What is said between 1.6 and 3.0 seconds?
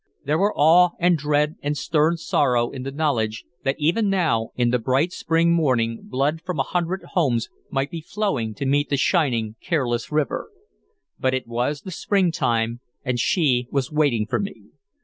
and stern sorrow in the